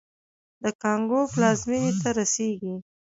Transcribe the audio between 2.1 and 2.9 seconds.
رسېږي.